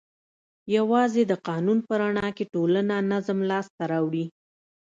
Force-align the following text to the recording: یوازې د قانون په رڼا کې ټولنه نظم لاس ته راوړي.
یوازې 0.75 1.21
د 1.27 1.33
قانون 1.47 1.77
په 1.87 1.93
رڼا 2.01 2.27
کې 2.37 2.45
ټولنه 2.53 2.95
نظم 3.11 3.37
لاس 3.49 3.67
ته 3.77 3.83
راوړي. 3.91 4.25